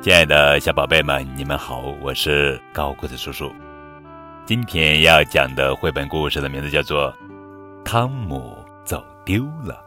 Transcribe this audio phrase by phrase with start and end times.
[0.00, 3.52] 亲爱的小宝贝们，你们好，我是高个子叔叔。
[4.46, 7.12] 今天要讲的绘本故事的名字叫做
[7.84, 9.78] 《汤姆走丢了》，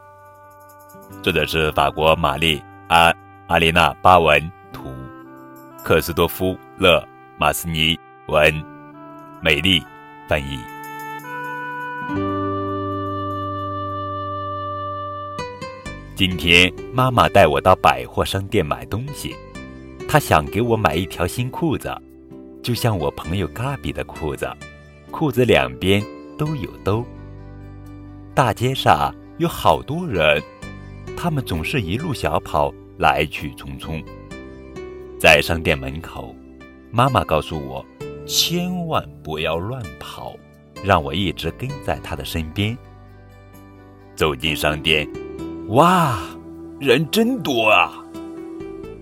[1.24, 3.16] 作者是法国玛丽安
[3.48, 4.40] 阿丽娜巴文
[4.72, 4.94] 图，
[5.84, 7.04] 克斯多夫勒
[7.40, 8.54] 马斯尼文，
[9.42, 9.84] 美丽
[10.28, 10.60] 翻译。
[16.16, 19.36] 今天妈妈带我到百货商店买东西。
[20.08, 21.94] 他想给我买一条新裤子，
[22.64, 24.50] 就像我朋友嘎比的裤子，
[25.12, 26.02] 裤子两边
[26.38, 27.04] 都有兜。
[28.34, 30.42] 大街上有好多人，
[31.18, 34.02] 他们总是一路小跑，来去匆匆。
[35.20, 36.34] 在商店门口，
[36.90, 37.86] 妈妈告诉我，
[38.26, 40.38] 千万不要乱跑，
[40.84, 42.78] 让我一直跟在她的身边。
[44.16, 45.06] 走进商店，
[45.68, 46.18] 哇，
[46.80, 48.04] 人真多啊！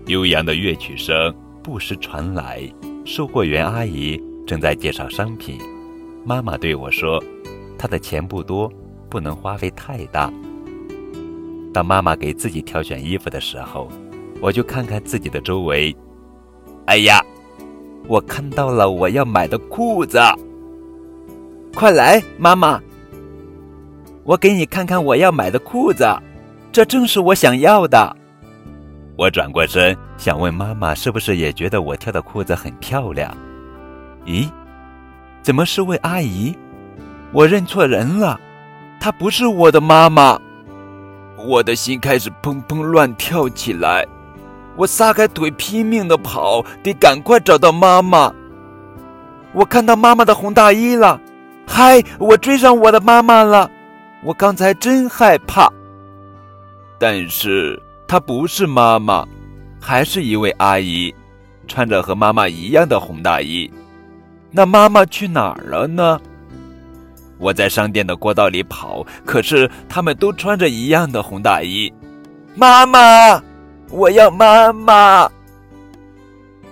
[0.06, 2.62] 悠扬的乐曲声不时传来，
[3.04, 5.58] 售货员阿姨正在介绍商品。
[6.24, 7.20] 妈妈对我说
[7.76, 8.72] ：“她的钱不多，
[9.10, 10.32] 不能花费太大。”
[11.74, 13.88] 当妈妈给自己挑选衣服的时候，
[14.40, 15.94] 我就看看自己的周围。
[16.84, 17.20] 哎呀，
[18.06, 20.20] 我看到了我要买的裤子！
[21.74, 22.80] 快来，妈妈，
[24.22, 26.06] 我给你看看我要买的裤子，
[26.70, 28.16] 这正是我想要的。
[29.16, 33.34] 我转过身，想问妈妈是不是也觉得我挑的裤子很漂亮？
[34.26, 34.50] 咦，
[35.40, 36.54] 怎么是位阿姨？
[37.32, 38.38] 我认错人了，
[39.00, 40.38] 她不是我的妈妈。
[41.38, 44.06] 我的心开始砰砰乱跳起来，
[44.76, 48.30] 我撒开腿拼命的跑，得赶快找到妈妈。
[49.52, 51.18] 我看到妈妈的红大衣了，
[51.66, 53.70] 嗨，我追上我的妈妈了。
[54.22, 55.72] 我刚才真害怕，
[56.98, 57.82] 但是。
[58.08, 59.26] 她不是妈妈，
[59.80, 61.14] 还是一位阿姨，
[61.66, 63.70] 穿着和妈妈一样的红大衣。
[64.50, 66.20] 那妈妈去哪儿了呢？
[67.38, 71.92] 我在商店的过道里跑，可是他们都穿着一样的红大衣。
[72.54, 73.42] 妈妈，
[73.90, 75.28] 我要妈妈。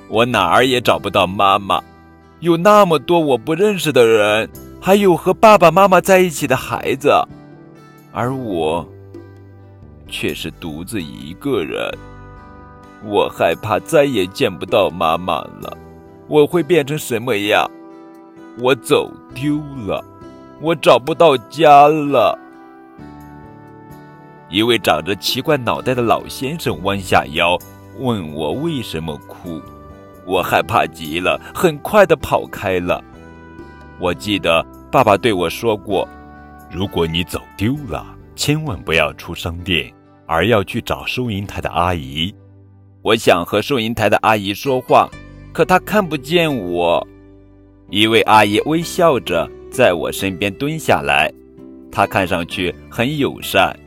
[0.09, 1.83] 我哪儿也找不到妈妈，
[2.41, 4.49] 有那么多我不认识的人，
[4.81, 7.13] 还有和爸爸妈妈在一起的孩子，
[8.13, 8.89] 而我。
[10.17, 11.91] 却是独自一个人，
[13.03, 15.77] 我害怕再也见不到妈妈了。
[16.29, 17.69] 我会变成什么样？
[18.61, 19.57] 我走丢
[19.89, 20.05] 了，
[20.61, 22.39] 我找不到家了。
[24.49, 27.59] 一位长着奇怪脑袋的老先生弯下腰，
[27.99, 29.61] 问我为什么哭。
[30.25, 33.03] 我害怕极了，很快的跑开了。
[33.99, 36.09] 我记得爸爸对我说过
[36.71, 39.93] ：“如果你走丢了，千万不要出商店。”
[40.27, 42.35] 而要去找收银台的阿姨，
[43.03, 45.09] 我想和收银台的阿姨说话，
[45.53, 47.07] 可她看不见我。
[47.91, 51.33] 一位阿姨微笑着在我身边蹲下来，
[51.93, 53.79] 她看上去很友善。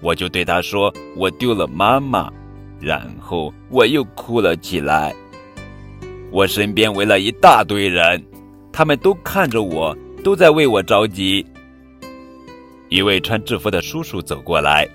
[0.00, 2.32] 我就对她说：“我丢了妈妈。”
[2.80, 5.14] 然后我又哭了起来。
[6.32, 8.20] 我身边围了一大堆人，
[8.72, 11.46] 他们都看着我，都在为我着急。
[12.88, 14.88] 一位穿制服的叔叔走过来。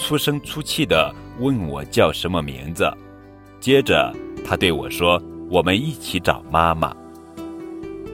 [0.00, 2.90] 粗声粗气地问我叫什么名字，
[3.60, 4.12] 接着
[4.44, 6.96] 他对我说：“我们一起找妈妈。”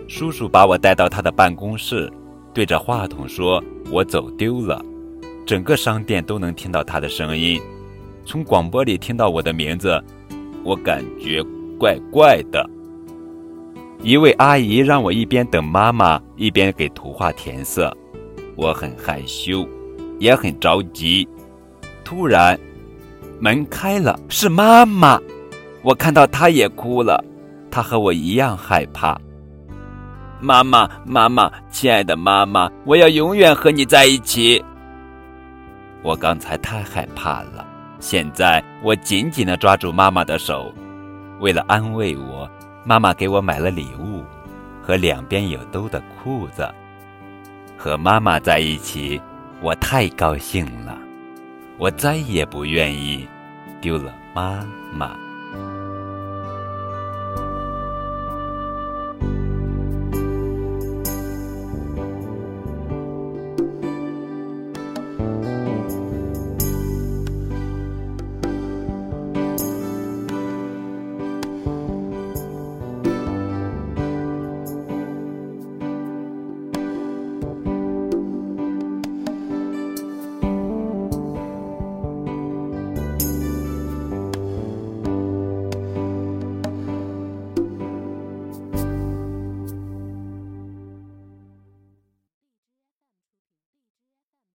[0.09, 2.13] 叔叔把我带到他的办公室，
[2.53, 4.85] 对着话筒说：“我走丢了。”
[5.47, 7.63] 整个商店都能听到他的声音。
[8.25, 10.03] 从广播里听到我的名字，
[10.65, 11.41] 我感觉
[11.79, 12.69] 怪怪的。
[14.03, 17.97] 一位阿姨让我一边等妈妈，一边给图画填色。
[18.57, 19.67] 我很害羞，
[20.19, 21.27] 也很着急。
[22.07, 22.57] 突然，
[23.41, 25.21] 门开了，是妈妈。
[25.83, 27.23] 我看到她也哭了，
[27.69, 29.21] 她和我一样害怕。
[30.41, 34.65] 妈妈，妈妈，亲爱的妈妈，我要永远和你在一起。
[36.03, 37.67] 我刚才太害怕了，
[37.99, 40.73] 现在我紧紧地抓住妈妈的手。
[41.41, 42.49] 为了安慰我，
[42.85, 44.23] 妈妈给我买了礼物
[44.81, 46.73] 和两边有兜的裤子。
[47.77, 49.21] 和妈妈在一起，
[49.61, 50.97] 我太高兴了。
[51.79, 53.29] 我再也不愿意
[53.81, 55.17] 丢了妈妈。